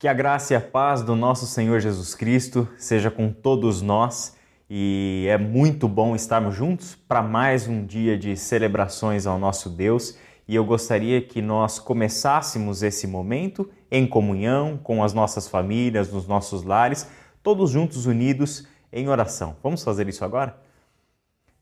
[0.00, 4.34] Que a graça e a paz do nosso Senhor Jesus Cristo seja com todos nós
[4.70, 10.16] e é muito bom estarmos juntos para mais um dia de celebrações ao nosso Deus
[10.48, 16.26] e eu gostaria que nós começássemos esse momento em comunhão com as nossas famílias, nos
[16.26, 17.06] nossos lares,
[17.42, 19.54] todos juntos unidos em oração.
[19.62, 20.69] Vamos fazer isso agora?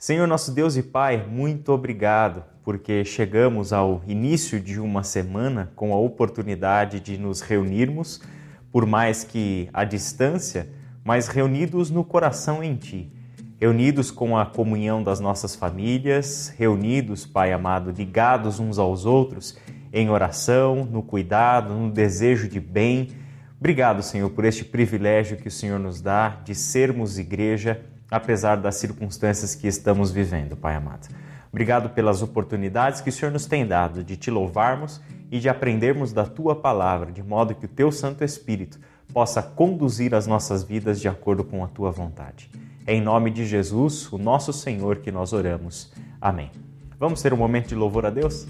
[0.01, 5.93] Senhor nosso Deus e Pai, muito obrigado porque chegamos ao início de uma semana com
[5.93, 8.23] a oportunidade de nos reunirmos,
[8.71, 10.69] por mais que à distância,
[11.03, 13.13] mas reunidos no coração em Ti.
[13.61, 19.59] Reunidos com a comunhão das nossas famílias, reunidos, Pai amado, ligados uns aos outros
[19.93, 23.09] em oração, no cuidado, no desejo de bem.
[23.59, 28.77] Obrigado, Senhor, por este privilégio que o Senhor nos dá de sermos igreja apesar das
[28.77, 31.09] circunstâncias que estamos vivendo, Pai amado.
[31.51, 36.13] Obrigado pelas oportunidades que o Senhor nos tem dado de te louvarmos e de aprendermos
[36.13, 38.79] da tua palavra, de modo que o teu Santo Espírito
[39.13, 42.51] possa conduzir as nossas vidas de acordo com a tua vontade.
[42.87, 45.91] É em nome de Jesus, o nosso Senhor, que nós oramos.
[46.21, 46.51] Amém.
[46.99, 48.47] Vamos ter um momento de louvor a Deus?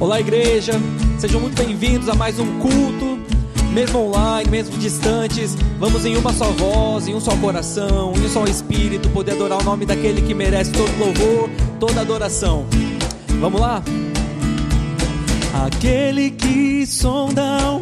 [0.00, 0.72] Olá, igreja!
[1.18, 3.13] Sejam muito bem-vindos a mais um culto
[3.74, 8.28] mesmo online, mesmo distantes, vamos em uma só voz, em um só coração, em um
[8.28, 11.50] só espírito, poder adorar o nome daquele que merece todo louvor,
[11.80, 12.64] toda adoração.
[13.40, 13.82] Vamos lá?
[15.66, 17.80] Aquele que sonda o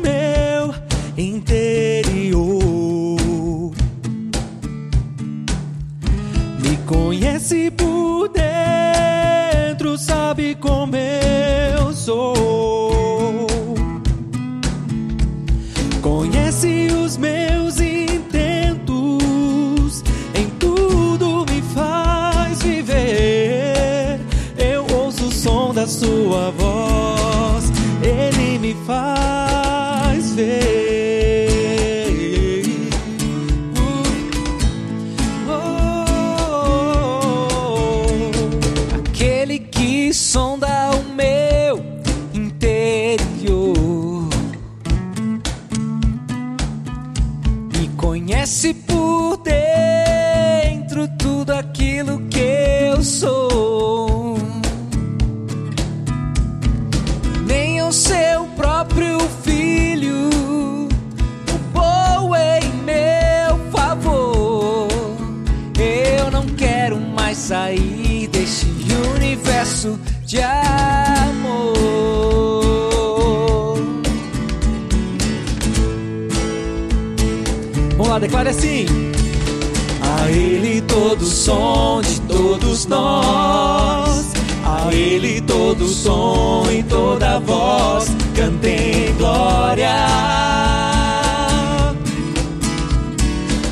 [81.43, 84.33] som de todos nós,
[84.65, 90.07] a Ele todo som e toda voz, cantem glória.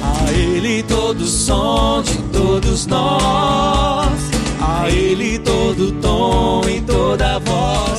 [0.03, 4.19] A Ele todo som de todos nós,
[4.61, 7.90] a Ele todo tom e toda voz,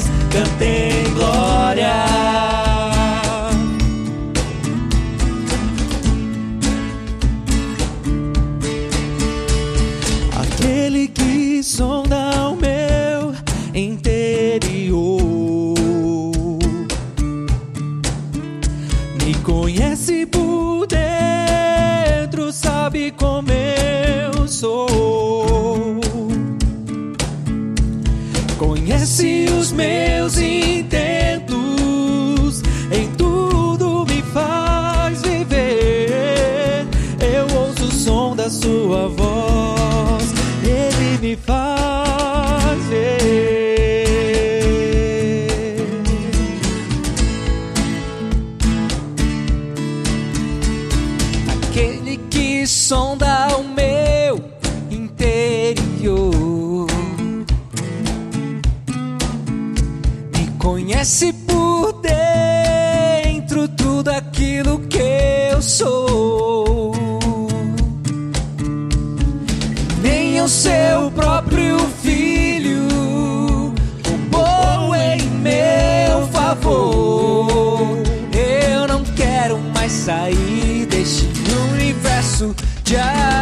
[82.41, 83.40] de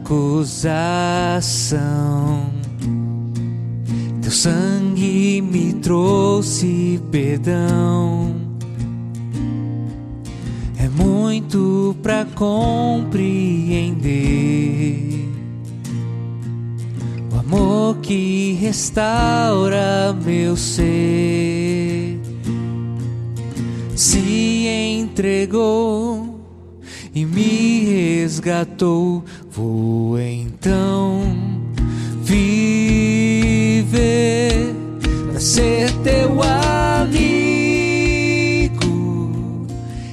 [0.00, 1.44] acusação.
[4.20, 8.34] Teu sangue me trouxe perdão.
[10.78, 13.14] É muito pra compreender
[17.32, 22.20] o amor que restaura meu ser.
[23.94, 24.66] Se
[24.98, 26.34] entregou
[27.14, 31.22] e me resgatou, vou então
[32.22, 33.84] viver
[35.30, 37.22] pra ser teu amigo.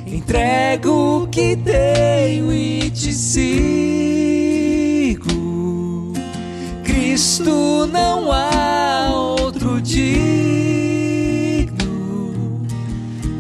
[0.06, 3.72] Entrego o que tenho e te sigo.
[6.84, 10.22] Cristo não há outro digno.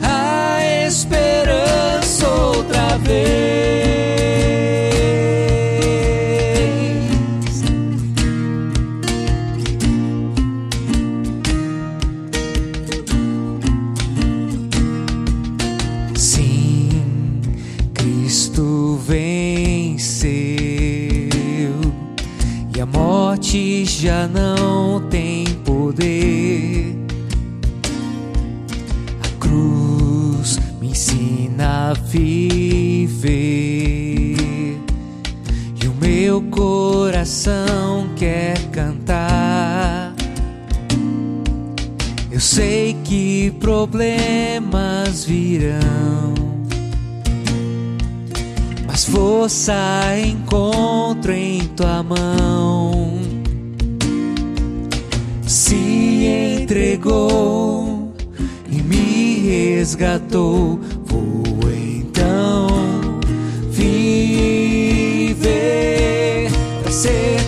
[0.01, 3.60] A esperança outra vez.
[24.11, 26.97] Já não tem poder.
[29.23, 33.21] A cruz me ensina a viver
[35.81, 40.13] e o meu coração quer cantar.
[42.29, 46.33] Eu sei que problemas virão,
[48.85, 49.73] mas força
[50.17, 53.30] encontro em tua mão.
[56.71, 58.13] Entregou
[58.71, 63.19] e me resgatou, vou então
[63.69, 65.19] viver
[66.89, 67.40] ser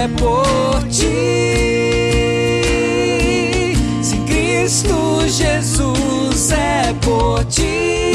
[0.00, 1.06] é por ti,
[4.02, 8.09] sem Cristo Jesus é por ti,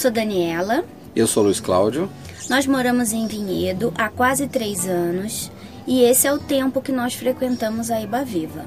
[0.00, 0.82] sou Daniela.
[1.14, 2.10] Eu sou Luiz Cláudio.
[2.48, 5.52] Nós moramos em Vinhedo há quase três anos
[5.86, 8.64] e esse é o tempo que nós frequentamos a Iba Viva.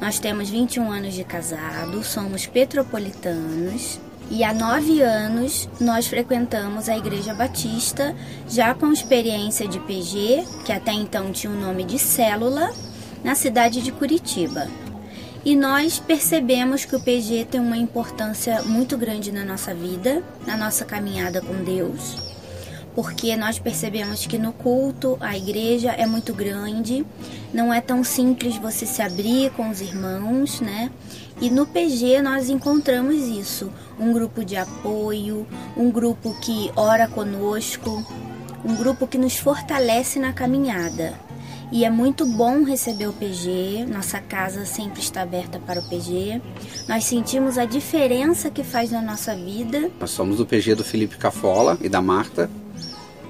[0.00, 4.00] Nós temos 21 anos de casado, somos petropolitanos
[4.30, 8.16] e há nove anos nós frequentamos a Igreja Batista,
[8.48, 12.72] já com experiência de PG, que até então tinha o nome de Célula,
[13.22, 14.68] na cidade de Curitiba.
[15.44, 20.56] E nós percebemos que o PG tem uma importância muito grande na nossa vida, na
[20.56, 22.16] nossa caminhada com Deus,
[22.94, 27.04] porque nós percebemos que no culto a igreja é muito grande,
[27.52, 30.92] não é tão simples você se abrir com os irmãos, né?
[31.40, 35.44] E no PG nós encontramos isso, um grupo de apoio,
[35.76, 38.06] um grupo que ora conosco,
[38.64, 41.14] um grupo que nos fortalece na caminhada.
[41.72, 46.42] E é muito bom receber o PG, nossa casa sempre está aberta para o PG.
[46.86, 49.90] Nós sentimos a diferença que faz na nossa vida.
[49.98, 52.50] Nós somos do PG do Felipe Cafola e da Marta.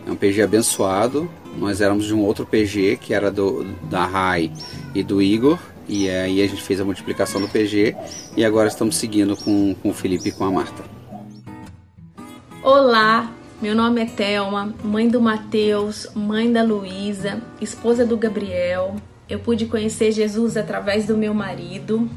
[0.05, 1.31] É um PG abençoado.
[1.57, 4.51] Nós éramos de um outro PG que era do da Rai
[4.93, 5.61] e do Igor.
[5.89, 7.95] E aí a gente fez a multiplicação do PG
[8.37, 10.83] e agora estamos seguindo com, com o Felipe e com a Marta.
[12.65, 13.33] Olá,
[13.63, 18.97] meu nome é Thelma, mãe do Mateus, mãe da Luísa, esposa do Gabriel.
[19.31, 22.11] Eu pude conhecer Jesus através do meu marido.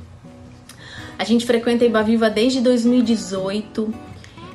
[1.19, 3.93] A gente frequenta Iba Viva desde 2018.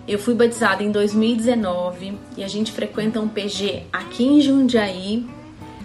[0.08, 5.24] Eu fui batizada em 2019 e a gente frequenta um PG aqui em Jundiaí,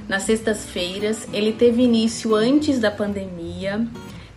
[0.10, 1.28] nas sextas-feiras.
[1.32, 3.86] Ele teve início antes da pandemia.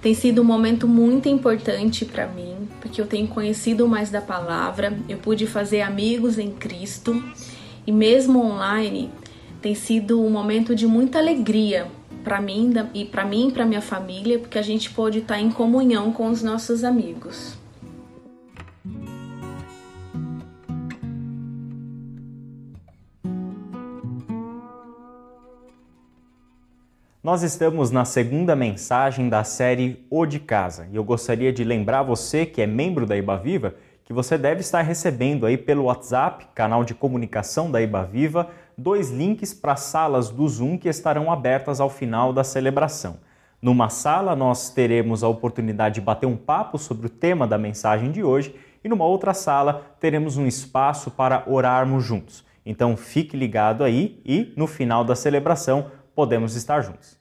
[0.03, 2.58] Tem sido um momento muito importante para mim,
[2.89, 7.23] porque eu tenho conhecido mais da palavra, eu pude fazer amigos em Cristo
[7.87, 9.11] e mesmo online
[9.61, 11.87] tem sido um momento de muita alegria
[12.25, 15.51] para mim e para mim e para minha família, porque a gente pode estar em
[15.51, 17.58] comunhão com os nossos amigos.
[27.21, 32.05] Nós estamos na segunda mensagem da série O de Casa e eu gostaria de lembrar
[32.05, 36.47] você que é membro da Iba Viva que você deve estar recebendo aí pelo WhatsApp,
[36.55, 41.81] canal de comunicação da Iba Viva, dois links para salas do Zoom que estarão abertas
[41.81, 43.17] ao final da celebração.
[43.61, 48.13] Numa sala nós teremos a oportunidade de bater um papo sobre o tema da mensagem
[48.13, 52.47] de hoje e numa outra sala teremos um espaço para orarmos juntos.
[52.65, 57.17] Então fique ligado aí e no final da celebração podemos estar juntos.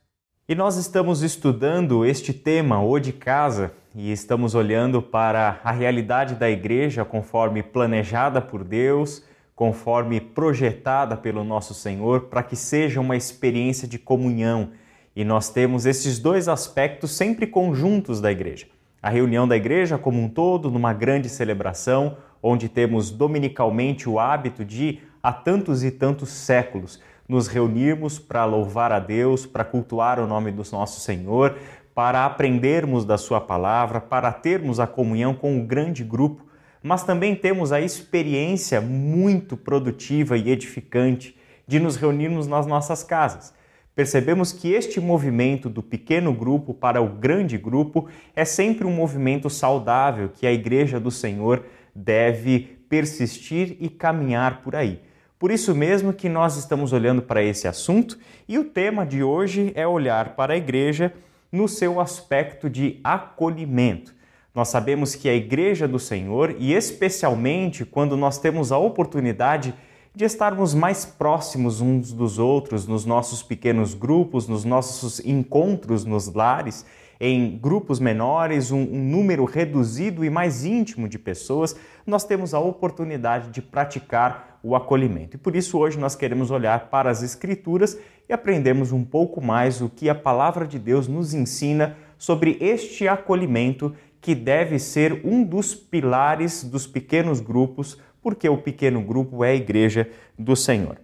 [0.50, 6.34] E nós estamos estudando este tema, o de casa, e estamos olhando para a realidade
[6.34, 9.24] da igreja conforme planejada por Deus,
[9.54, 14.72] conforme projetada pelo nosso Senhor, para que seja uma experiência de comunhão.
[15.16, 18.66] E nós temos esses dois aspectos sempre conjuntos da igreja.
[19.00, 24.66] A reunião da igreja como um todo, numa grande celebração, onde temos dominicalmente o hábito
[24.66, 30.28] de, há tantos e tantos séculos, nos reunirmos para louvar a Deus, para cultuar o
[30.28, 31.58] nome do nosso Senhor,
[31.94, 36.46] para aprendermos da Sua palavra, para termos a comunhão com o grande grupo,
[36.82, 41.36] mas também temos a experiência muito produtiva e edificante
[41.68, 43.54] de nos reunirmos nas nossas casas.
[43.94, 49.50] Percebemos que este movimento do pequeno grupo para o grande grupo é sempre um movimento
[49.50, 51.66] saudável que a Igreja do Senhor
[51.96, 55.02] deve persistir e caminhar por aí.
[55.40, 58.18] Por isso mesmo que nós estamos olhando para esse assunto
[58.48, 61.14] e o tema de hoje é olhar para a igreja
[61.52, 64.16] no seu aspecto de acolhimento.
[64.54, 69.76] Nós sabemos que a igreja do Senhor, e especialmente quando nós temos a oportunidade
[70.16, 76.34] de estarmos mais próximos uns dos outros nos nossos pequenos grupos, nos nossos encontros nos
[76.34, 76.84] lares,
[77.20, 82.60] em grupos menores, um, um, número reduzido e mais íntimo de pessoas, nós temos a
[82.60, 85.36] oportunidade de praticar o acolhimento.
[85.36, 87.98] E por isso hoje nós queremos olhar para as Escrituras
[88.28, 93.08] e aprendermos um pouco mais o que a palavra de Deus nos ensina sobre este
[93.08, 99.52] acolhimento que deve ser um dos pilares dos pequenos grupos, porque o pequeno grupo é
[99.52, 100.98] a igreja do Senhor.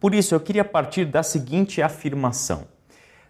[0.00, 2.66] Por isso eu queria partir da seguinte afirmação: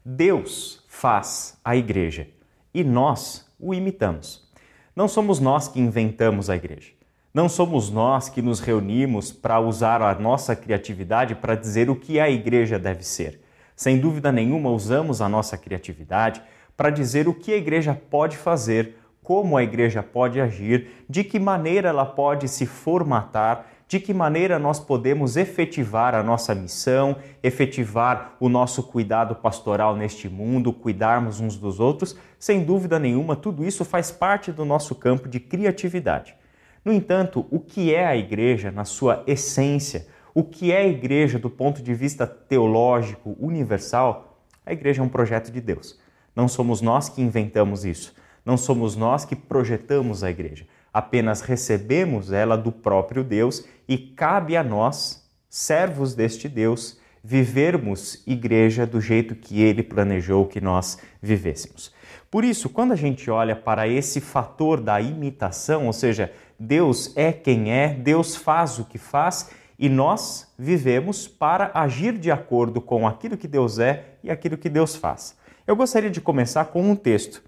[0.05, 2.29] Deus faz a igreja
[2.75, 4.47] e nós o imitamos.
[4.95, 6.93] Não somos nós que inventamos a igreja.
[7.33, 12.21] Não somos nós que nos reunimos para usar a nossa criatividade para dizer o que
[12.21, 13.41] a igreja deve ser.
[13.75, 16.43] Sem dúvida nenhuma, usamos a nossa criatividade
[16.77, 21.39] para dizer o que a igreja pode fazer, como a igreja pode agir, de que
[21.39, 28.37] maneira ela pode se formatar de que maneira nós podemos efetivar a nossa missão, efetivar
[28.39, 33.85] o nosso cuidado pastoral neste mundo, cuidarmos uns dos outros, sem dúvida nenhuma, tudo isso
[33.85, 36.37] faz parte do nosso campo de criatividade.
[36.85, 40.07] No entanto, o que é a igreja na sua essência?
[40.33, 44.41] O que é a igreja do ponto de vista teológico, universal?
[44.65, 45.99] A igreja é um projeto de Deus.
[46.37, 48.15] Não somos nós que inventamos isso.
[48.45, 54.57] Não somos nós que projetamos a igreja apenas recebemos ela do próprio Deus e cabe
[54.57, 61.93] a nós, servos deste Deus, vivermos igreja do jeito que ele planejou que nós vivêssemos.
[62.31, 67.33] Por isso, quando a gente olha para esse fator da imitação, ou seja, Deus é
[67.33, 73.09] quem é, Deus faz o que faz e nós vivemos para agir de acordo com
[73.09, 75.37] aquilo que Deus é e aquilo que Deus faz.
[75.67, 77.43] Eu gostaria de começar com um texto,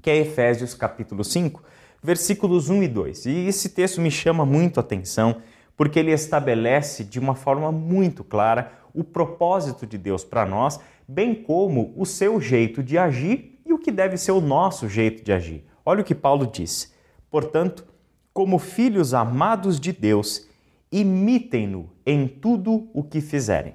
[0.00, 1.62] que é Efésios capítulo 5,
[2.02, 3.26] versículos 1 e 2.
[3.26, 5.42] E esse texto me chama muito a atenção
[5.76, 11.34] porque ele estabelece de uma forma muito clara o propósito de Deus para nós, bem
[11.34, 15.32] como o seu jeito de agir e o que deve ser o nosso jeito de
[15.32, 15.64] agir.
[15.84, 16.92] Olha o que Paulo diz.
[17.30, 17.86] Portanto,
[18.32, 20.48] como filhos amados de Deus,
[20.90, 23.74] imitem-no em tudo o que fizerem.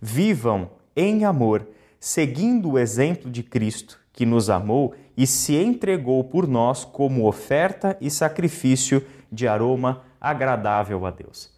[0.00, 1.66] Vivam em amor,
[1.98, 7.96] seguindo o exemplo de Cristo, que nos amou e se entregou por nós como oferta
[8.00, 11.54] e sacrifício de aroma agradável a Deus.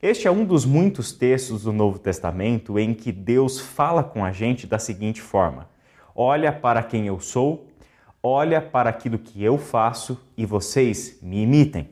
[0.00, 4.30] Este é um dos muitos textos do Novo Testamento em que Deus fala com a
[4.30, 5.68] gente da seguinte forma:
[6.14, 7.66] Olha para quem eu sou,
[8.22, 11.88] olha para aquilo que eu faço e vocês me imitem.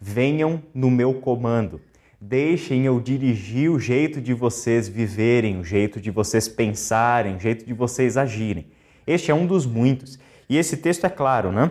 [0.00, 1.80] Venham no meu comando.
[2.20, 7.64] Deixem eu dirigir o jeito de vocês viverem, o jeito de vocês pensarem, o jeito
[7.64, 8.66] de vocês agirem.
[9.06, 10.18] Este é um dos muitos.
[10.48, 11.70] E esse texto é claro, né?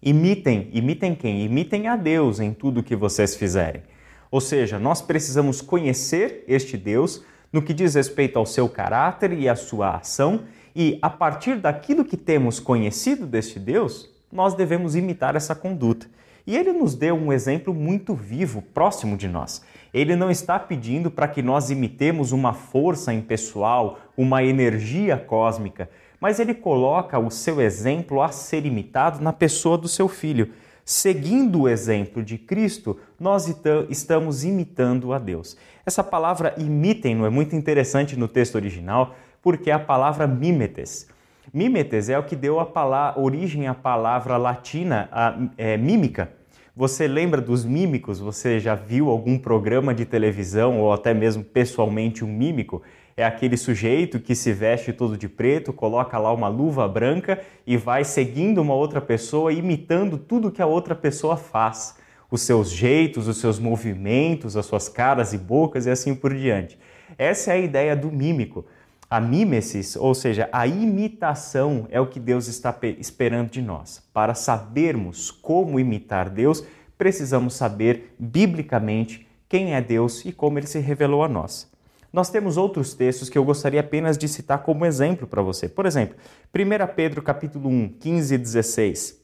[0.00, 1.44] Imitem, imitem quem?
[1.44, 3.82] Imitem a Deus em tudo que vocês fizerem.
[4.30, 9.48] Ou seja, nós precisamos conhecer este Deus no que diz respeito ao seu caráter e
[9.48, 10.42] à sua ação,
[10.76, 16.06] e a partir daquilo que temos conhecido deste Deus, nós devemos imitar essa conduta.
[16.46, 19.62] E ele nos deu um exemplo muito vivo, próximo de nós.
[19.92, 26.40] Ele não está pedindo para que nós imitemos uma força impessoal, uma energia cósmica, mas
[26.40, 30.50] ele coloca o seu exemplo a ser imitado na pessoa do seu filho.
[30.84, 33.52] Seguindo o exemplo de Cristo, nós
[33.90, 35.56] estamos imitando a Deus.
[35.84, 41.06] Essa palavra imitem é muito interessante no texto original, porque é a palavra mimetes.
[41.52, 46.30] Mimetes é o que deu a origem à palavra latina a, é, mímica.
[46.76, 48.20] Você lembra dos mímicos?
[48.20, 52.82] Você já viu algum programa de televisão ou até mesmo pessoalmente um mímico?
[53.18, 57.76] É aquele sujeito que se veste todo de preto, coloca lá uma luva branca e
[57.76, 61.96] vai seguindo uma outra pessoa, imitando tudo que a outra pessoa faz,
[62.30, 66.78] os seus jeitos, os seus movimentos, as suas caras e bocas e assim por diante.
[67.18, 68.64] Essa é a ideia do mímico.
[69.10, 74.00] A mimesis, ou seja, a imitação, é o que Deus está esperando de nós.
[74.14, 76.62] Para sabermos como imitar Deus,
[76.96, 81.68] precisamos saber biblicamente quem é Deus e como ele se revelou a nós.
[82.12, 85.68] Nós temos outros textos que eu gostaria apenas de citar como exemplo para você.
[85.68, 86.16] Por exemplo,
[86.54, 89.20] 1 Pedro capítulo 1, 15 e 16.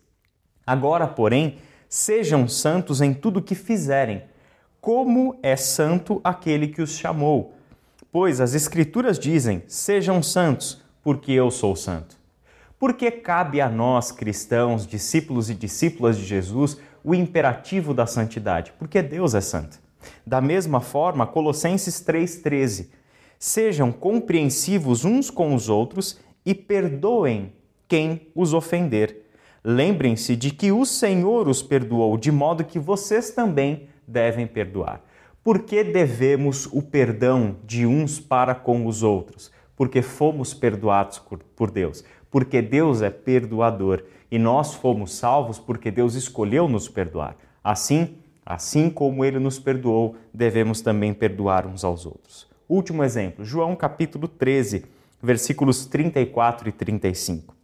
[0.67, 4.25] Agora, porém, sejam santos em tudo que fizerem,
[4.81, 7.55] como é santo aquele que os chamou.
[8.13, 12.17] Pois as Escrituras dizem: sejam santos, porque eu sou santo.
[12.79, 18.73] Porque cabe a nós, cristãos, discípulos e discípulas de Jesus, o imperativo da santidade?
[18.79, 19.79] Porque Deus é santo.
[20.27, 22.89] Da mesma forma, Colossenses 3,13:
[23.39, 27.53] Sejam compreensivos uns com os outros e perdoem
[27.89, 29.23] quem os ofender.
[29.63, 35.01] Lembrem-se de que o Senhor os perdoou, de modo que vocês também devem perdoar.
[35.43, 39.51] Por que devemos o perdão de uns para com os outros?
[39.77, 41.21] Porque fomos perdoados
[41.57, 47.37] por Deus, porque Deus é perdoador e nós fomos salvos porque Deus escolheu nos perdoar.
[47.63, 52.47] Assim, assim como ele nos perdoou, devemos também perdoar uns aos outros.
[52.69, 54.85] Último exemplo, João capítulo 13,
[55.23, 57.55] versículos 34 e 35.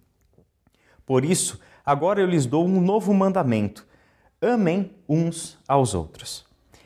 [1.05, 3.87] Por isso, agora eu lhes dou um novo mandamento:
[4.41, 6.45] amem uns aos outros.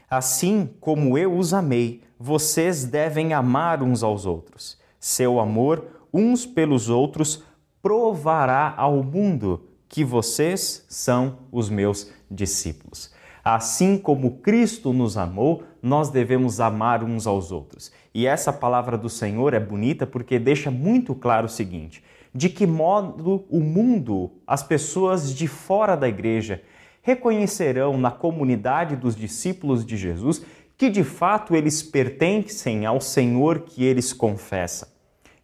[0.09, 4.79] Assim como eu os amei, vocês devem amar uns aos outros.
[4.99, 7.43] Seu amor uns pelos outros
[7.83, 13.13] provará ao mundo que vocês são os meus discípulos.
[13.45, 17.93] Assim como Cristo nos amou, nós devemos amar uns aos outros.
[18.15, 22.03] E essa palavra do Senhor é bonita porque deixa muito claro o seguinte:
[22.35, 26.63] de que modo o mundo, as pessoas de fora da igreja,
[27.03, 30.43] reconhecerão na comunidade dos discípulos de Jesus
[30.77, 34.89] que de fato eles pertencem ao Senhor que eles confessam.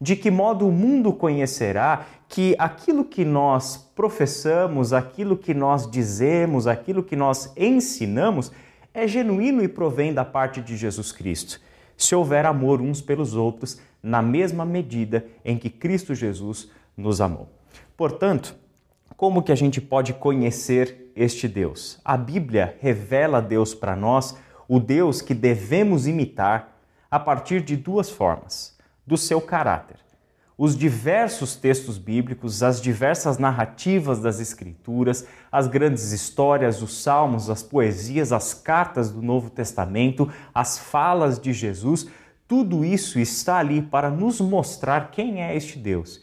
[0.01, 6.67] De que modo o mundo conhecerá que aquilo que nós professamos, aquilo que nós dizemos,
[6.67, 8.51] aquilo que nós ensinamos
[8.95, 11.61] é genuíno e provém da parte de Jesus Cristo.
[11.97, 17.49] Se houver amor uns pelos outros, na mesma medida em que Cristo Jesus nos amou.
[17.97, 18.57] Portanto,
[19.17, 22.01] como que a gente pode conhecer este Deus?
[22.03, 24.35] A Bíblia revela Deus para nós,
[24.67, 28.79] o Deus que devemos imitar a partir de duas formas:
[29.11, 29.97] do seu caráter.
[30.57, 37.63] Os diversos textos bíblicos, as diversas narrativas das Escrituras, as grandes histórias, os salmos, as
[37.63, 42.07] poesias, as cartas do Novo Testamento, as falas de Jesus,
[42.47, 46.23] tudo isso está ali para nos mostrar quem é este Deus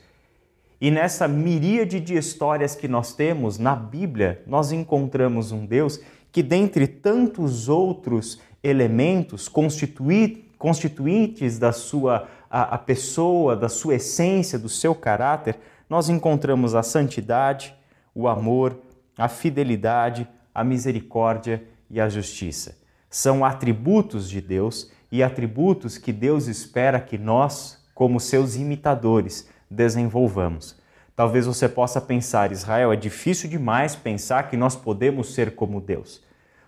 [0.80, 6.00] e nessa miríade de histórias que nós temos na Bíblia, nós encontramos um Deus
[6.32, 14.70] que, dentre tantos outros elementos constituintes da sua a, a pessoa, da sua essência, do
[14.70, 15.58] seu caráter,
[15.90, 17.76] nós encontramos a santidade,
[18.14, 18.78] o amor,
[19.18, 22.78] a fidelidade, a misericórdia e a justiça.
[23.10, 30.76] São atributos de Deus e atributos que Deus espera que nós, como seus imitadores, desenvolvamos.
[31.16, 36.22] Talvez você possa pensar, Israel, é difícil demais pensar que nós podemos ser como Deus.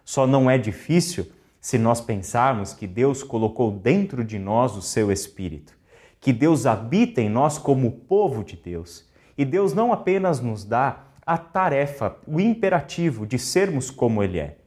[0.04, 1.28] Só não é difícil
[1.60, 5.74] se nós pensarmos que Deus colocou dentro de nós o seu Espírito,
[6.20, 9.08] que Deus habita em nós como povo de Deus.
[9.38, 14.58] E Deus não apenas nos dá a tarefa, o imperativo de sermos como Ele é,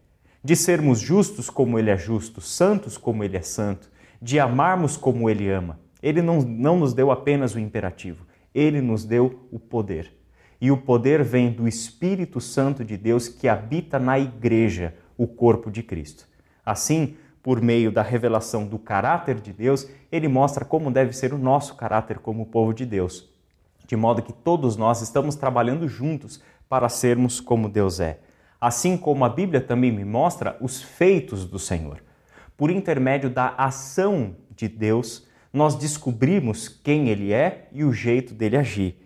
[0.43, 5.29] de sermos justos como Ele é justo, santos como Ele é santo, de amarmos como
[5.29, 10.13] Ele ama, ele não, não nos deu apenas o imperativo, ele nos deu o poder.
[10.61, 15.71] E o poder vem do Espírito Santo de Deus que habita na igreja, o corpo
[15.71, 16.27] de Cristo.
[16.65, 21.39] Assim, por meio da revelação do caráter de Deus, ele mostra como deve ser o
[21.39, 23.29] nosso caráter como povo de Deus,
[23.87, 28.21] de modo que todos nós estamos trabalhando juntos para sermos como Deus é.
[28.61, 32.01] Assim como a Bíblia também me mostra os feitos do Senhor.
[32.57, 38.57] Por intermédio da ação de Deus, nós descobrimos quem ele é e o jeito dele
[38.57, 38.97] agir.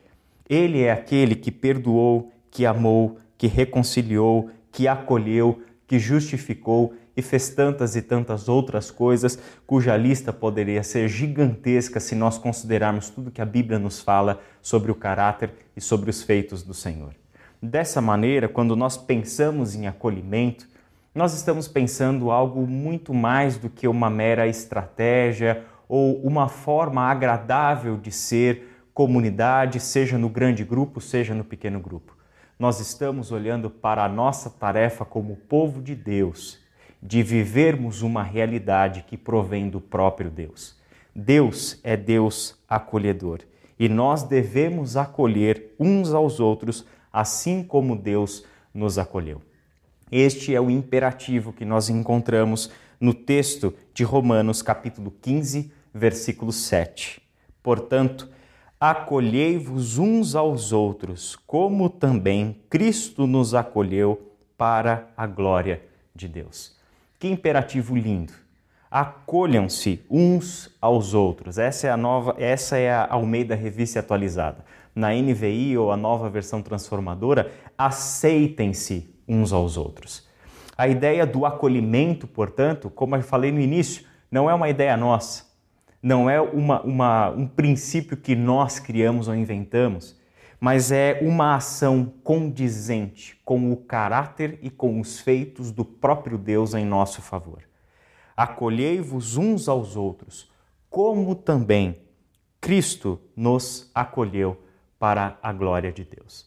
[0.48, 7.48] Ele é aquele que perdoou, que amou, que reconciliou, que acolheu, que justificou e fez
[7.48, 13.40] tantas e tantas outras coisas cuja lista poderia ser gigantesca se nós considerarmos tudo que
[13.40, 17.14] a Bíblia nos fala sobre o caráter e sobre os feitos do Senhor.
[17.62, 20.68] Dessa maneira, quando nós pensamos em acolhimento,
[21.14, 27.96] nós estamos pensando algo muito mais do que uma mera estratégia ou uma forma agradável
[27.96, 32.14] de ser comunidade, seja no grande grupo, seja no pequeno grupo.
[32.58, 36.58] Nós estamos olhando para a nossa tarefa como povo de Deus,
[37.02, 40.76] de vivermos uma realidade que provém do próprio Deus.
[41.14, 43.40] Deus é Deus acolhedor
[43.78, 49.40] e nós devemos acolher uns aos outros assim como Deus nos acolheu.
[50.10, 57.20] Este é o imperativo que nós encontramos no texto de Romanos, capítulo 15, versículo 7.
[57.62, 58.28] Portanto,
[58.78, 65.82] acolhei-vos uns aos outros, como também Cristo nos acolheu para a glória
[66.14, 66.75] de Deus.
[67.26, 68.32] Que imperativo lindo!
[68.88, 71.58] Acolham-se uns aos outros.
[71.58, 74.64] Essa é a nova, essa é a Almeida Revista atualizada.
[74.94, 80.28] Na NVI ou a nova versão transformadora, aceitem-se uns aos outros.
[80.78, 85.46] A ideia do acolhimento, portanto, como eu falei no início, não é uma ideia nossa,
[86.00, 90.16] não é uma, uma, um princípio que nós criamos ou inventamos,
[90.60, 96.74] mas é uma ação condizente com o caráter e com os feitos do próprio Deus
[96.74, 97.62] em nosso favor.
[98.36, 100.50] Acolhei-vos uns aos outros,
[100.88, 101.96] como também
[102.60, 104.60] Cristo nos acolheu
[104.98, 106.46] para a glória de Deus.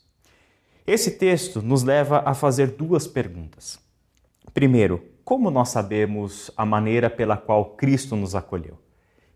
[0.86, 3.80] Esse texto nos leva a fazer duas perguntas.
[4.54, 8.80] Primeiro, como nós sabemos a maneira pela qual Cristo nos acolheu?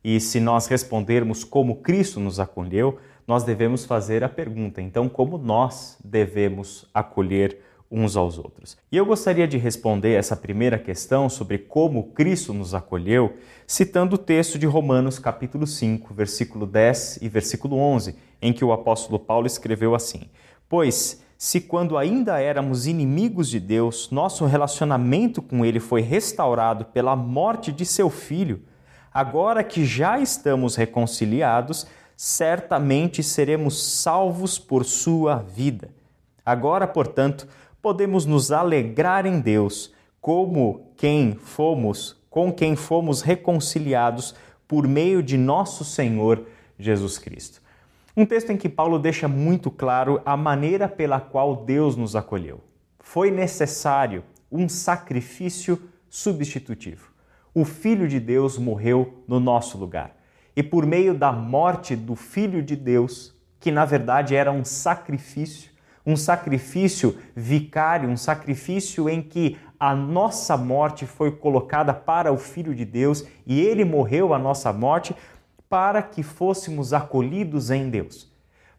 [0.04, 5.38] E se nós respondermos como Cristo nos acolheu, nós devemos fazer a pergunta: então, como
[5.38, 7.60] nós devemos acolher
[7.90, 8.78] uns aos outros?
[8.92, 13.36] E eu gostaria de responder essa primeira questão sobre como Cristo nos acolheu,
[13.68, 18.74] citando o texto de Romanos, capítulo 5, versículo 10 e versículo 11, em que o
[18.74, 20.30] apóstolo Paulo escreveu assim:
[20.68, 27.18] Pois se quando ainda éramos inimigos de Deus, nosso relacionamento com Ele foi restaurado pela
[27.18, 28.62] morte de seu Filho,
[29.14, 31.86] agora que já estamos reconciliados,
[32.26, 35.90] certamente seremos salvos por sua vida.
[36.46, 37.46] Agora, portanto,
[37.82, 44.34] podemos nos alegrar em Deus, como quem fomos, com quem fomos reconciliados
[44.66, 46.48] por meio de nosso Senhor
[46.80, 47.62] Jesus Cristo.
[48.16, 52.62] Um texto em que Paulo deixa muito claro a maneira pela qual Deus nos acolheu.
[53.00, 57.12] Foi necessário um sacrifício substitutivo.
[57.54, 60.23] O Filho de Deus morreu no nosso lugar.
[60.56, 65.72] E por meio da morte do Filho de Deus, que na verdade era um sacrifício,
[66.06, 72.76] um sacrifício vicário, um sacrifício em que a nossa morte foi colocada para o Filho
[72.76, 75.16] de Deus e ele morreu a nossa morte
[75.70, 78.32] para que fôssemos acolhidos em Deus,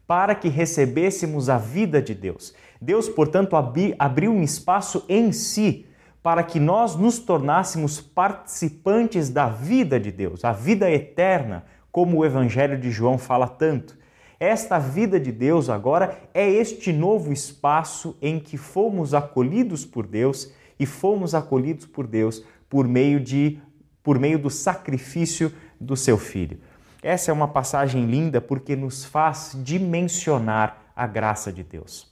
[0.06, 2.54] para que recebêssemos a vida de Deus.
[2.80, 3.56] Deus, portanto,
[3.98, 5.86] abriu um espaço em si
[6.24, 12.24] para que nós nos tornássemos participantes da vida de Deus, a vida eterna, como o
[12.24, 13.94] Evangelho de João fala tanto.
[14.40, 20.50] Esta vida de Deus agora é este novo espaço em que fomos acolhidos por Deus
[20.80, 23.60] e fomos acolhidos por Deus por meio de
[24.02, 26.58] por meio do sacrifício do seu filho.
[27.02, 32.10] Essa é uma passagem linda porque nos faz dimensionar a graça de Deus.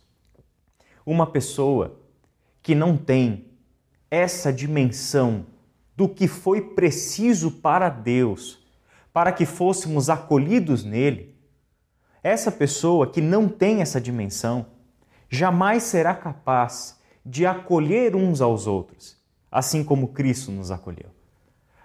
[1.05, 1.97] Uma pessoa
[2.63, 3.52] que não tem
[4.13, 5.47] essa dimensão
[5.97, 8.59] do que foi preciso para Deus,
[9.13, 11.35] para que fôssemos acolhidos nele,
[12.23, 14.67] essa pessoa que não tem essa dimensão,
[15.29, 19.17] jamais será capaz de acolher uns aos outros,
[19.51, 21.11] assim como Cristo nos acolheu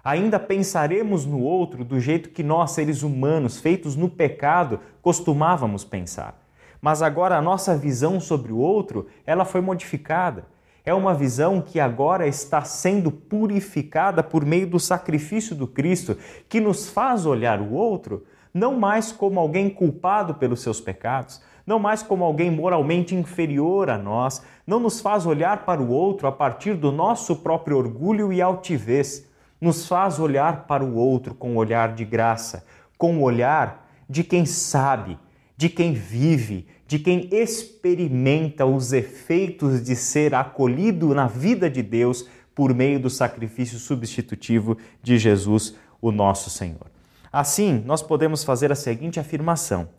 [0.07, 6.41] ainda pensaremos no outro do jeito que nós, seres humanos, feitos no pecado, costumávamos pensar.
[6.79, 10.45] Mas agora a nossa visão sobre o outro, ela foi modificada.
[10.87, 16.61] É uma visão que agora está sendo purificada por meio do sacrifício do Cristo, que
[16.61, 22.01] nos faz olhar o outro não mais como alguém culpado pelos seus pecados, não mais
[22.01, 26.73] como alguém moralmente inferior a nós, não nos faz olhar para o outro a partir
[26.75, 29.27] do nosso próprio orgulho e altivez,
[29.59, 32.65] nos faz olhar para o outro com um olhar de graça,
[32.97, 35.19] com o olhar de quem sabe,
[35.57, 42.25] de quem vive, de quem experimenta os efeitos de ser acolhido na vida de Deus
[42.55, 46.87] por meio do sacrifício substitutivo de Jesus, o nosso Senhor.
[47.31, 49.89] Assim, nós podemos fazer a seguinte afirmação: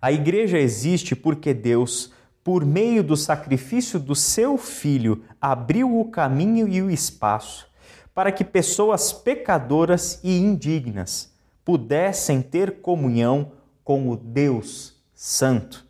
[0.00, 2.12] A igreja existe porque Deus,
[2.44, 7.68] por meio do sacrifício do seu filho, abriu o caminho e o espaço
[8.14, 11.32] para que pessoas pecadoras e indignas
[11.64, 13.52] pudessem ter comunhão
[13.84, 14.89] com o Deus
[15.22, 15.86] Santo.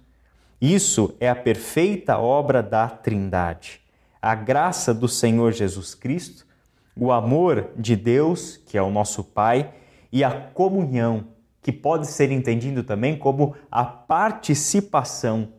[0.61, 3.81] Isso é a perfeita obra da Trindade.
[4.21, 6.45] A graça do Senhor Jesus Cristo,
[6.97, 9.73] o amor de Deus, que é o nosso Pai,
[10.11, 11.29] e a comunhão,
[11.63, 15.53] que pode ser entendido também como a participação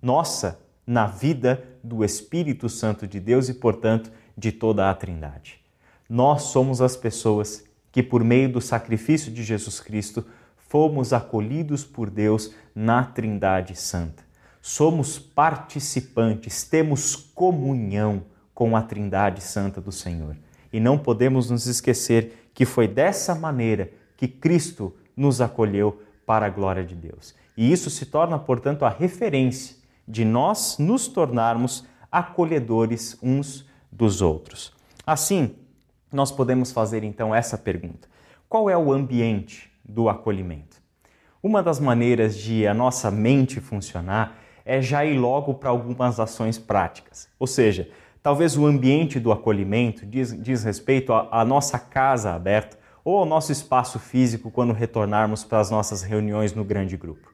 [0.00, 5.60] nossa na vida do Espírito Santo de Deus e, portanto, de toda a Trindade.
[6.08, 10.24] Nós somos as pessoas que, por meio do sacrifício de Jesus Cristo,
[10.74, 14.24] fomos acolhidos por Deus na Trindade Santa.
[14.60, 20.36] Somos participantes, temos comunhão com a Trindade Santa do Senhor.
[20.72, 26.50] E não podemos nos esquecer que foi dessa maneira que Cristo nos acolheu para a
[26.50, 27.36] glória de Deus.
[27.56, 29.76] E isso se torna, portanto, a referência
[30.08, 34.72] de nós nos tornarmos acolhedores uns dos outros.
[35.06, 35.54] Assim,
[36.10, 38.08] nós podemos fazer então essa pergunta:
[38.48, 40.82] qual é o ambiente do acolhimento?
[41.42, 46.58] Uma das maneiras de a nossa mente funcionar é já ir logo para algumas ações
[46.58, 47.28] práticas.
[47.38, 47.88] Ou seja,
[48.24, 53.52] Talvez o ambiente do acolhimento diz, diz respeito à nossa casa aberta ou ao nosso
[53.52, 57.30] espaço físico quando retornarmos para as nossas reuniões no grande grupo.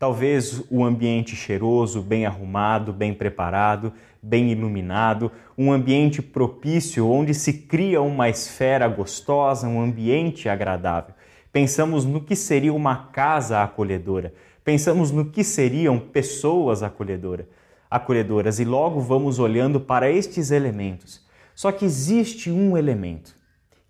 [0.00, 7.52] Talvez o ambiente cheiroso, bem arrumado, bem preparado, bem iluminado, um ambiente propício onde se
[7.52, 11.14] cria uma esfera gostosa, um ambiente agradável.
[11.52, 14.32] Pensamos no que seria uma casa acolhedora,
[14.64, 17.46] pensamos no que seriam pessoas acolhedoras
[17.92, 21.22] acolhedoras e logo vamos olhando para estes elementos.
[21.54, 23.36] Só que existe um elemento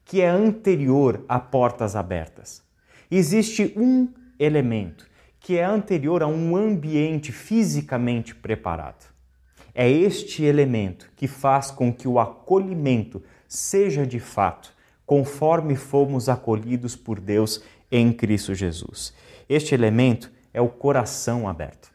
[0.04, 2.64] que é anterior a portas abertas.
[3.08, 4.08] Existe um
[4.40, 5.06] elemento
[5.38, 9.06] que é anterior a um ambiente fisicamente preparado.
[9.72, 14.71] É este elemento que faz com que o acolhimento seja de fato
[15.12, 19.14] conforme fomos acolhidos por Deus em Cristo Jesus.
[19.46, 21.92] Este elemento é o coração aberto.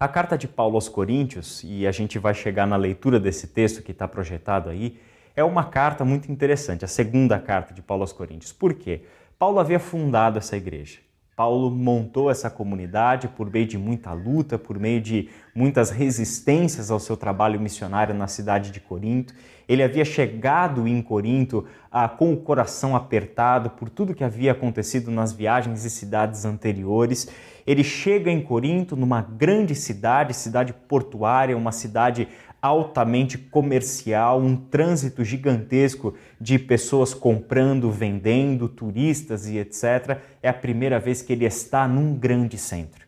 [0.00, 3.82] A carta de Paulo aos Coríntios, e a gente vai chegar na leitura desse texto
[3.82, 4.98] que está projetado aí,
[5.36, 8.50] é uma carta muito interessante, a segunda carta de Paulo aos Coríntios.
[8.50, 9.02] Por quê?
[9.38, 11.00] Paulo havia fundado essa igreja.
[11.36, 16.98] Paulo montou essa comunidade por meio de muita luta, por meio de muitas resistências ao
[16.98, 19.34] seu trabalho missionário na cidade de Corinto.
[19.68, 25.10] Ele havia chegado em Corinto ah, com o coração apertado por tudo que havia acontecido
[25.10, 27.28] nas viagens e cidades anteriores.
[27.66, 32.28] Ele chega em Corinto, numa grande cidade, cidade portuária, uma cidade
[32.60, 40.18] altamente comercial, um trânsito gigantesco de pessoas comprando, vendendo, turistas e etc.
[40.42, 43.06] É a primeira vez que ele está num grande centro.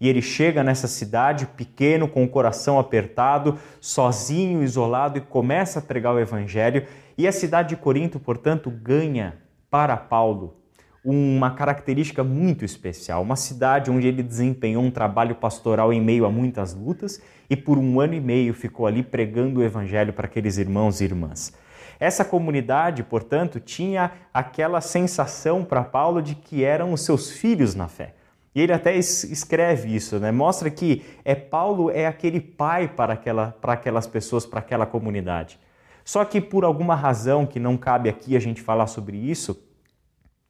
[0.00, 5.82] E ele chega nessa cidade pequeno, com o coração apertado, sozinho, isolado e começa a
[5.82, 6.86] pregar o evangelho.
[7.18, 9.34] E a cidade de Corinto, portanto, ganha
[9.70, 10.59] para Paulo
[11.04, 16.30] uma característica muito especial, uma cidade onde ele desempenhou um trabalho pastoral em meio a
[16.30, 20.58] muitas lutas e por um ano e meio ficou ali pregando o evangelho para aqueles
[20.58, 21.52] irmãos e irmãs.
[21.98, 27.88] Essa comunidade, portanto, tinha aquela sensação para Paulo de que eram os seus filhos na
[27.88, 28.14] fé.
[28.54, 30.32] E ele até escreve isso, né?
[30.32, 35.58] mostra que é Paulo é aquele pai para, aquela, para aquelas pessoas, para aquela comunidade.
[36.04, 39.62] Só que por alguma razão que não cabe aqui a gente falar sobre isso,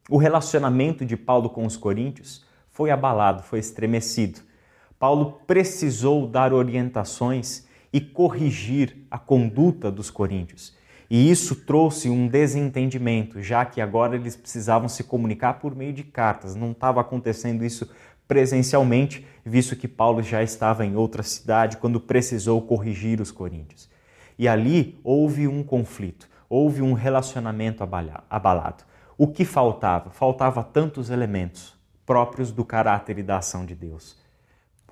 [0.09, 4.41] o relacionamento de Paulo com os coríntios foi abalado, foi estremecido.
[4.97, 10.75] Paulo precisou dar orientações e corrigir a conduta dos coríntios.
[11.09, 16.03] E isso trouxe um desentendimento, já que agora eles precisavam se comunicar por meio de
[16.03, 16.55] cartas.
[16.55, 17.89] Não estava acontecendo isso
[18.27, 23.89] presencialmente, visto que Paulo já estava em outra cidade quando precisou corrigir os coríntios.
[24.39, 28.85] E ali houve um conflito, houve um relacionamento abalado.
[29.23, 30.09] O que faltava?
[30.09, 31.75] Faltava tantos elementos
[32.07, 34.17] próprios do caráter e da ação de Deus.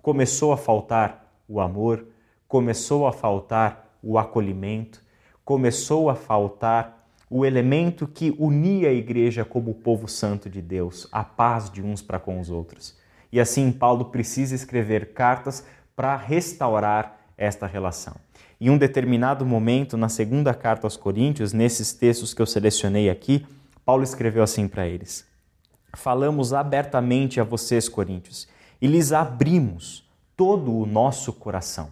[0.03, 2.05] Começou a faltar o amor,
[2.47, 5.01] começou a faltar o acolhimento,
[5.43, 11.07] começou a faltar o elemento que unia a igreja como o povo santo de Deus,
[11.11, 12.95] a paz de uns para com os outros.
[13.31, 15.65] E assim Paulo precisa escrever cartas
[15.95, 18.15] para restaurar esta relação.
[18.61, 23.43] Em um determinado momento, na segunda carta aos Coríntios, nesses textos que eu selecionei aqui,
[23.89, 25.25] Paulo escreveu assim para eles:
[25.95, 28.47] Falamos abertamente a vocês, coríntios,
[28.80, 31.91] e lhes abrimos todo o nosso coração.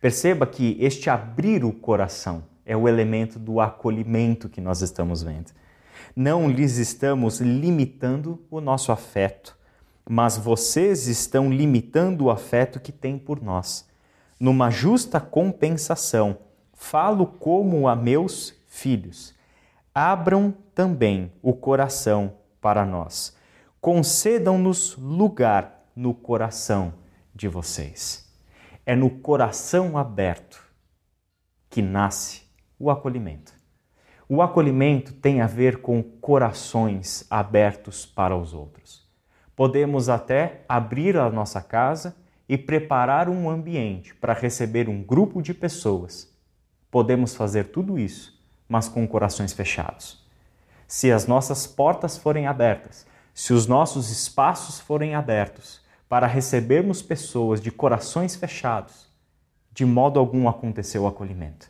[0.00, 5.52] Perceba que este abrir o coração é o elemento do acolhimento que nós estamos vendo.
[6.16, 9.56] Não lhes estamos limitando o nosso afeto,
[10.04, 13.88] mas vocês estão limitando o afeto que têm por nós.
[14.40, 16.38] Numa justa compensação,
[16.74, 19.32] falo como a meus filhos
[19.94, 23.34] abram também o coração para nós.
[23.80, 26.92] Concedam-nos lugar no coração
[27.34, 28.30] de vocês.
[28.84, 30.62] É no coração aberto
[31.68, 32.42] que nasce
[32.78, 33.52] o acolhimento.
[34.28, 39.08] O acolhimento tem a ver com corações abertos para os outros.
[39.56, 42.14] Podemos até abrir a nossa casa
[42.48, 46.32] e preparar um ambiente para receber um grupo de pessoas.
[46.90, 48.36] Podemos fazer tudo isso
[48.68, 50.25] mas com corações fechados.
[50.86, 57.60] Se as nossas portas forem abertas, se os nossos espaços forem abertos para recebermos pessoas
[57.60, 59.08] de corações fechados,
[59.72, 61.68] de modo algum aconteceu o acolhimento.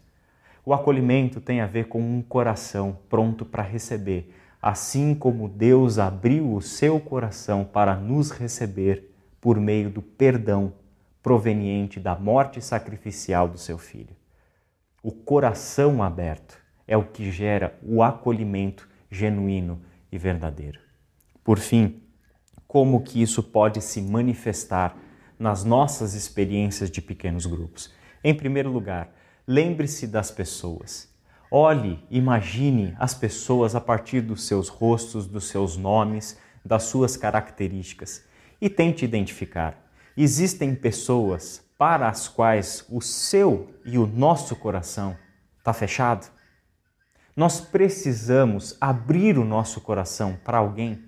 [0.64, 6.52] O acolhimento tem a ver com um coração pronto para receber, assim como Deus abriu
[6.52, 10.72] o seu coração para nos receber por meio do perdão
[11.22, 14.14] proveniente da morte sacrificial do seu filho.
[15.02, 20.80] O coração aberto é o que gera o acolhimento genuíno e verdadeiro.
[21.42, 22.02] Por fim,
[22.66, 24.96] como que isso pode se manifestar
[25.38, 27.92] nas nossas experiências de pequenos grupos?
[28.22, 29.14] Em primeiro lugar,
[29.46, 31.08] lembre-se das pessoas.
[31.50, 38.24] Olhe, imagine as pessoas a partir dos seus rostos, dos seus nomes, das suas características
[38.60, 39.78] e tente identificar.
[40.16, 45.16] Existem pessoas para as quais o seu e o nosso coração
[45.58, 46.30] está fechado?
[47.36, 51.04] Nós precisamos abrir o nosso coração para alguém,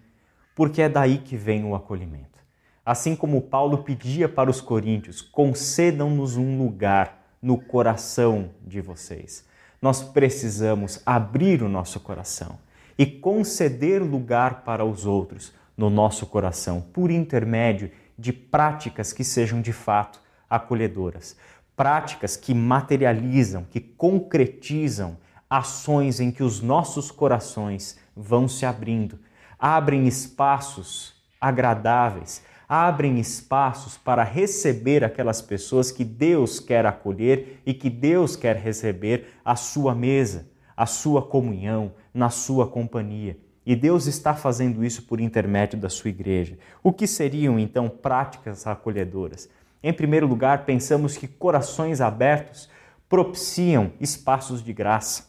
[0.54, 2.38] porque é daí que vem o acolhimento.
[2.84, 9.46] Assim como Paulo pedia para os coríntios: concedam-nos um lugar no coração de vocês.
[9.80, 12.58] Nós precisamos abrir o nosso coração
[12.98, 19.62] e conceder lugar para os outros no nosso coração por intermédio de práticas que sejam
[19.62, 20.20] de fato
[20.50, 21.36] acolhedoras,
[21.74, 25.16] práticas que materializam, que concretizam
[25.48, 29.18] ações em que os nossos corações vão se abrindo,
[29.58, 37.88] abrem espaços agradáveis, abrem espaços para receber aquelas pessoas que Deus quer acolher e que
[37.88, 43.38] Deus quer receber à sua mesa, à sua comunhão, na sua companhia.
[43.64, 46.58] E Deus está fazendo isso por intermédio da sua igreja.
[46.82, 49.48] O que seriam então práticas acolhedoras?
[49.82, 52.68] Em primeiro lugar, pensamos que corações abertos
[53.08, 55.28] propiciam espaços de graça.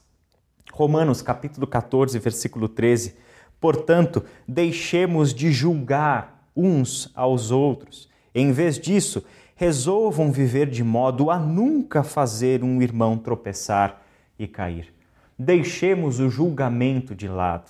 [0.73, 3.15] Romanos capítulo 14, versículo 13.
[3.59, 8.09] Portanto, deixemos de julgar uns aos outros.
[8.33, 9.23] Em vez disso,
[9.55, 14.01] resolvam viver de modo a nunca fazer um irmão tropeçar
[14.37, 14.93] e cair.
[15.37, 17.69] Deixemos o julgamento de lado.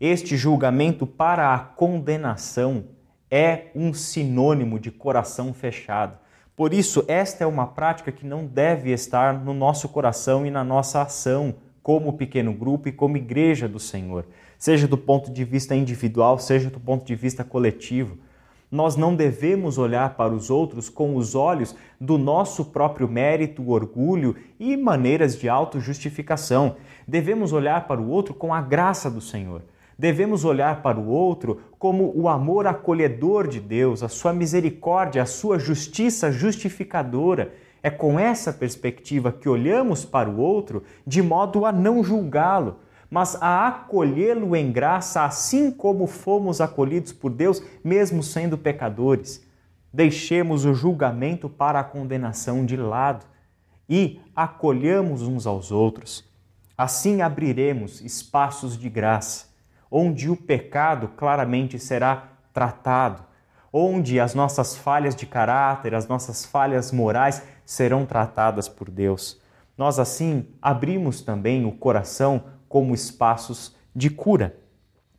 [0.00, 2.84] Este julgamento para a condenação
[3.30, 6.16] é um sinônimo de coração fechado.
[6.54, 10.64] Por isso, esta é uma prática que não deve estar no nosso coração e na
[10.64, 11.54] nossa ação
[11.86, 14.26] como pequeno grupo e como igreja do Senhor,
[14.58, 18.18] seja do ponto de vista individual, seja do ponto de vista coletivo.
[18.68, 24.34] Nós não devemos olhar para os outros com os olhos do nosso próprio mérito, orgulho
[24.58, 26.74] e maneiras de autojustificação.
[27.06, 29.62] Devemos olhar para o outro com a graça do Senhor.
[29.96, 35.26] Devemos olhar para o outro como o amor acolhedor de Deus, a sua misericórdia, a
[35.26, 37.54] sua justiça justificadora.
[37.86, 43.40] É com essa perspectiva que olhamos para o outro de modo a não julgá-lo, mas
[43.40, 49.40] a acolhê-lo em graça, assim como fomos acolhidos por Deus, mesmo sendo pecadores.
[49.92, 53.24] Deixemos o julgamento para a condenação de lado
[53.88, 56.24] e acolhamos uns aos outros.
[56.76, 59.46] Assim abriremos espaços de graça
[59.88, 63.22] onde o pecado claramente será tratado,
[63.72, 69.38] onde as nossas falhas de caráter, as nossas falhas morais serão tratadas por Deus.
[69.76, 74.56] Nós assim abrimos também o coração como espaços de cura.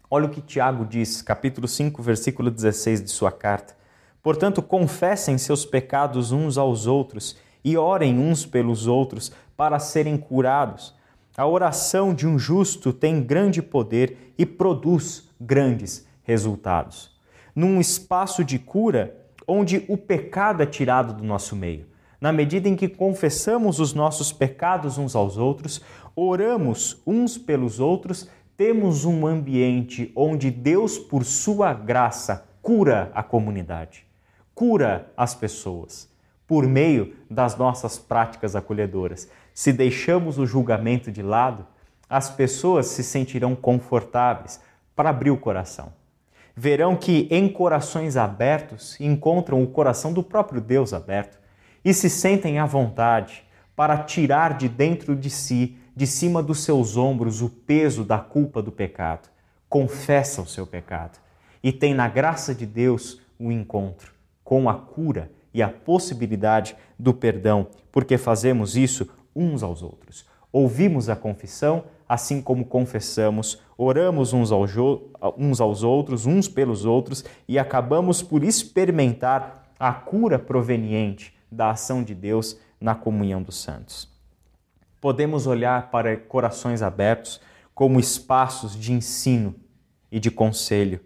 [0.10, 3.76] Olha o que Tiago diz, capítulo 5, versículo 16 de sua carta.
[4.24, 10.95] Portanto, confessem seus pecados uns aos outros e orem uns pelos outros para serem curados.
[11.38, 17.12] A oração de um justo tem grande poder e produz grandes resultados.
[17.56, 19.16] Num espaço de cura
[19.48, 21.87] onde o pecado é tirado do nosso meio.
[22.20, 25.82] Na medida em que confessamos os nossos pecados uns aos outros,
[26.15, 34.05] oramos uns pelos outros, temos um ambiente onde Deus, por sua graça, cura a comunidade,
[34.55, 36.09] cura as pessoas,
[36.47, 41.65] por meio das nossas práticas acolhedoras se deixamos o julgamento de lado,
[42.07, 44.61] as pessoas se sentirão confortáveis
[44.95, 45.91] para abrir o coração.
[46.55, 51.39] Verão que em corações abertos encontram o coração do próprio Deus aberto
[51.84, 53.43] e se sentem à vontade
[53.75, 58.61] para tirar de dentro de si, de cima dos seus ombros, o peso da culpa
[58.61, 59.30] do pecado.
[59.69, 61.19] Confessa o seu pecado
[61.61, 64.13] e tem na graça de Deus o encontro
[64.43, 70.25] com a cura e a possibilidade do perdão, porque fazemos isso uns aos outros.
[70.51, 74.71] Ouvimos a confissão, assim como confessamos, oramos uns aos,
[75.38, 82.04] uns aos outros, uns pelos outros e acabamos por experimentar a cura proveniente da ação
[82.04, 84.10] de Deus na comunhão dos santos.
[85.00, 87.39] Podemos olhar para corações abertos
[87.74, 89.56] como espaços de ensino
[90.12, 91.00] e de conselho,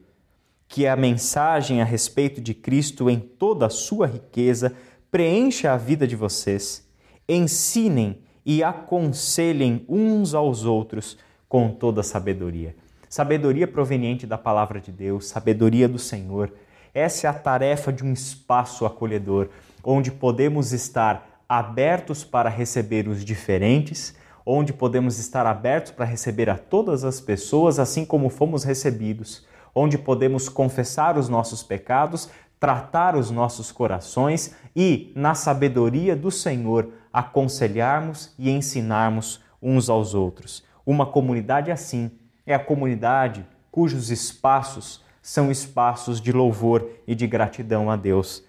[0.68, 4.74] que a mensagem a respeito de Cristo em toda a sua riqueza
[5.12, 6.89] preencha a vida de vocês
[7.28, 11.18] ensinem e aconselhem uns aos outros
[11.48, 12.76] com toda sabedoria.
[13.10, 16.52] Sabedoria proveniente da palavra de Deus, sabedoria do Senhor.
[16.94, 19.50] Essa é a tarefa de um espaço acolhedor,
[19.84, 24.16] onde podemos estar abertos para receber os diferentes,
[24.46, 29.98] onde podemos estar abertos para receber a todas as pessoas, assim como fomos recebidos, onde
[29.98, 32.30] podemos confessar os nossos pecados,
[32.60, 40.64] tratar os nossos corações e, na sabedoria do Senhor, aconselharmos e ensinarmos uns aos outros.
[40.86, 42.12] Uma comunidade assim
[42.46, 48.44] é a comunidade cujos espaços são espaços de louvor e de gratidão a Deus.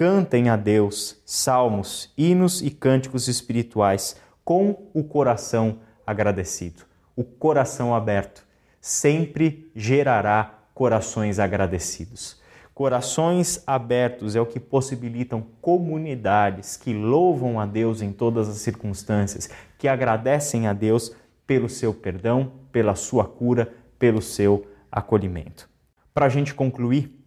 [0.00, 6.84] Cantem a Deus salmos, hinos e cânticos espirituais com o coração agradecido.
[7.14, 8.42] O coração aberto
[8.80, 12.40] sempre gerará corações agradecidos.
[12.72, 19.50] Corações abertos é o que possibilitam comunidades que louvam a Deus em todas as circunstâncias,
[19.76, 21.14] que agradecem a Deus
[21.46, 25.68] pelo seu perdão, pela sua cura, pelo seu acolhimento.
[26.14, 27.19] Para a gente concluir,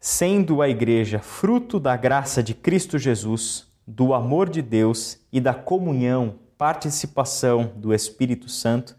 [0.00, 5.54] sendo a igreja fruto da graça de Cristo Jesus, do amor de Deus e da
[5.54, 8.96] comunhão, participação do Espírito Santo,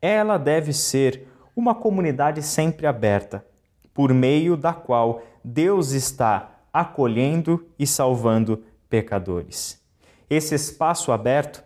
[0.00, 3.44] ela deve ser uma comunidade sempre aberta,
[3.92, 9.80] por meio da qual Deus está acolhendo e salvando pecadores.
[10.28, 11.62] Esse espaço aberto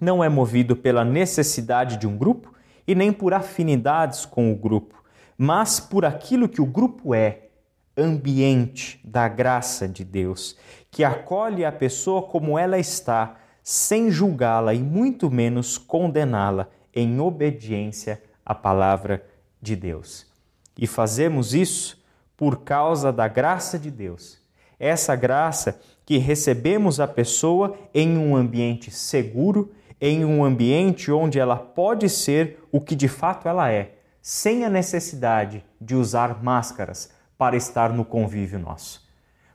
[0.00, 2.52] não é movido pela necessidade de um grupo
[2.86, 5.02] e nem por afinidades com o grupo,
[5.38, 7.49] mas por aquilo que o grupo é
[7.96, 10.56] ambiente da graça de Deus,
[10.90, 18.20] que acolhe a pessoa como ela está, sem julgá-la e muito menos condená-la, em obediência
[18.44, 19.24] à palavra
[19.62, 20.26] de Deus.
[20.76, 22.02] E fazemos isso
[22.36, 24.40] por causa da graça de Deus.
[24.78, 29.70] Essa graça que recebemos a pessoa em um ambiente seguro,
[30.00, 34.70] em um ambiente onde ela pode ser o que de fato ela é, sem a
[34.70, 37.10] necessidade de usar máscaras
[37.40, 39.08] para estar no convívio nosso.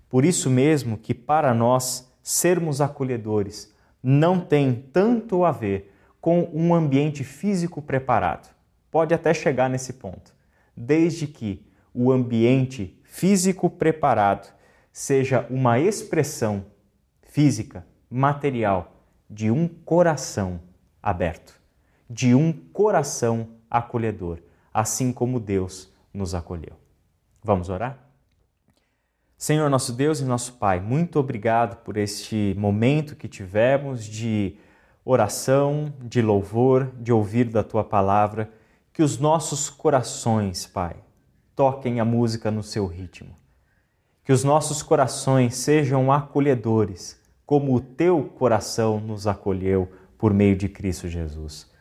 [0.10, 3.72] Por isso mesmo que para nós sermos acolhedores
[4.02, 8.50] não tem tanto a ver com um ambiente físico preparado.
[8.90, 10.34] Pode até chegar nesse ponto,
[10.76, 11.64] desde que
[11.94, 14.52] o ambiente físico preparado
[14.92, 16.66] seja uma expressão
[17.22, 18.96] física, material,
[19.30, 20.60] de um coração
[21.04, 21.54] aberto,
[22.10, 24.40] de um coração acolhedor,
[24.74, 26.85] assim como Deus nos acolheu.
[27.46, 28.00] Vamos orar?
[29.38, 34.58] Senhor nosso Deus e nosso Pai, muito obrigado por este momento que tivemos de
[35.06, 38.50] oração, de louvor, de ouvir da tua palavra,
[38.92, 40.96] que os nossos corações, Pai,
[41.56, 43.36] toquem a música no seu ritmo.
[44.24, 49.88] Que os nossos corações sejam acolhedores, como o teu coração nos acolheu
[50.18, 51.72] por meio de Cristo Jesus.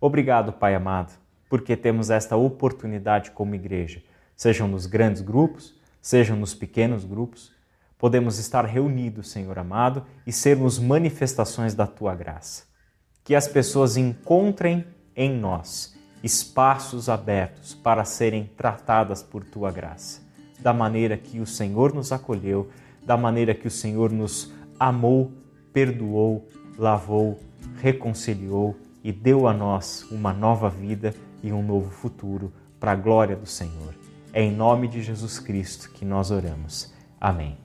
[0.00, 1.12] Obrigado, Pai amado,
[1.46, 4.02] porque temos esta oportunidade como igreja,
[4.40, 7.52] sejam nos grandes grupos, sejam nos pequenos grupos,
[7.98, 12.62] podemos estar reunidos, Senhor amado, e sermos manifestações da tua graça.
[13.22, 20.22] Que as pessoas encontrem em nós espaços abertos para serem tratadas por tua graça,
[20.58, 22.70] da maneira que o Senhor nos acolheu,
[23.04, 25.30] da maneira que o Senhor nos amou,
[25.70, 27.38] perdoou, lavou,
[27.76, 28.74] reconciliou
[29.04, 33.44] e deu a nós uma nova vida e um novo futuro para a glória do
[33.44, 33.99] Senhor.
[34.32, 36.92] É em nome de Jesus Cristo que nós oramos.
[37.20, 37.58] Amém.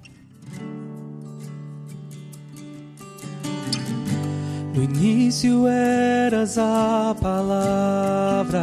[4.74, 8.61] No início eras a palavra,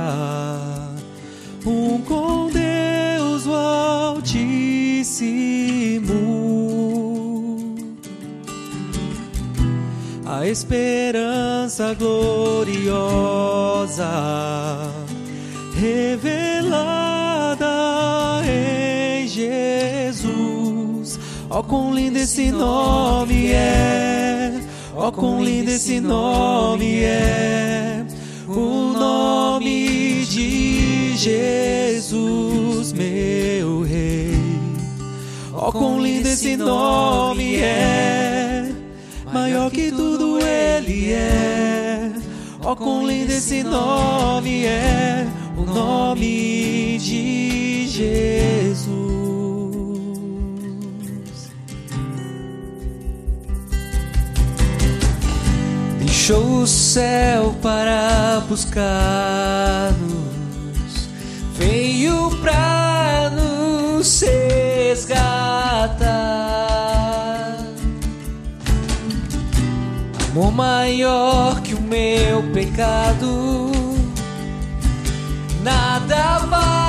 [1.64, 4.53] um com Deus o Altíssimo,
[10.26, 12.82] a esperança gloriosa
[15.74, 17.01] revelada
[21.55, 24.59] Oh, quão lindo esse nome é!
[24.96, 28.07] Oh, quão lindo esse nome é,
[28.48, 34.32] o nome de Jesus, meu Rei.
[35.53, 38.72] Oh, quão lindo esse nome é,
[39.30, 42.12] maior que tudo ele é.
[42.64, 48.91] Oh, quão lindo esse nome é, o nome de Jesus.
[56.24, 59.98] Deixou o céu para buscar-nos,
[61.56, 65.98] veio pra nos resgatar.
[70.30, 73.72] Amor maior que o meu pecado,
[75.64, 76.82] nada vai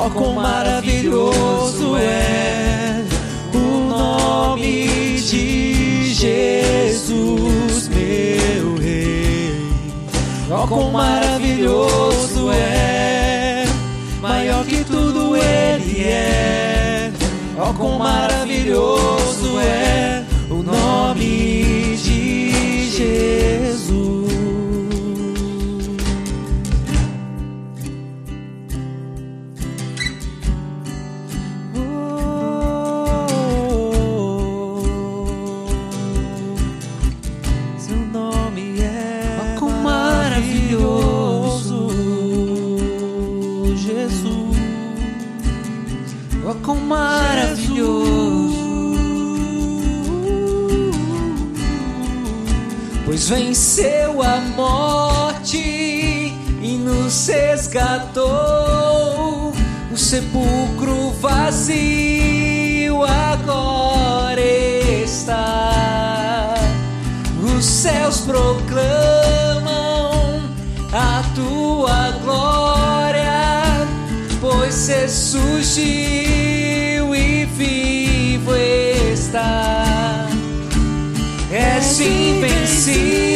[0.00, 3.04] é, oh, quão maravilhoso é
[3.52, 9.54] o nome de Jesus, meu Rei.
[10.50, 13.66] Oh, quão maravilhoso é,
[14.20, 15.60] maior que tudo é.
[16.02, 17.12] é,
[17.58, 24.19] ó quão maravilhoso é o nome de Jesus.
[53.28, 58.24] Venceu a morte e nos resgatou.
[59.92, 64.40] O sepulcro vazio agora
[65.04, 66.54] está.
[67.56, 69.70] Os céus proclamam
[70.92, 73.86] a tua glória,
[74.40, 76.39] pois ressurgiu
[82.92, 83.29] see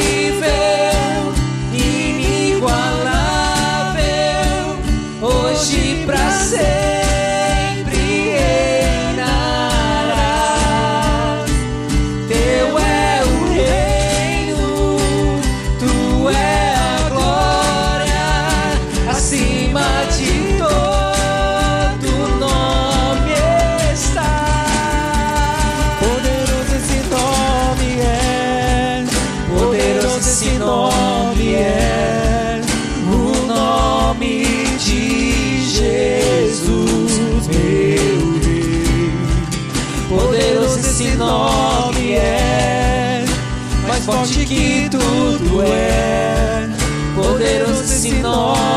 [48.35, 48.74] esse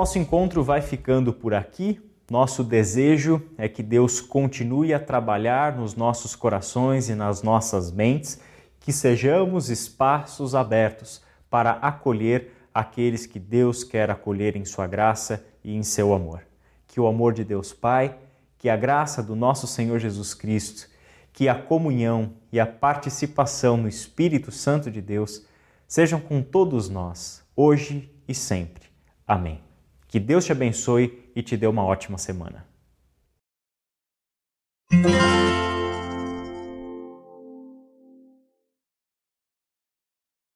[0.00, 2.00] nosso encontro vai ficando por aqui.
[2.30, 8.40] Nosso desejo é que Deus continue a trabalhar nos nossos corações e nas nossas mentes,
[8.80, 11.20] que sejamos espaços abertos
[11.50, 16.46] para acolher aqueles que Deus quer acolher em Sua graça e em seu amor.
[16.86, 18.16] Que o amor de Deus Pai,
[18.56, 20.88] que a graça do nosso Senhor Jesus Cristo,
[21.30, 25.44] que a comunhão e a participação no Espírito Santo de Deus
[25.86, 28.84] sejam com todos nós, hoje e sempre.
[29.28, 29.69] Amém.
[30.10, 32.66] Que Deus te abençoe e te dê uma ótima semana.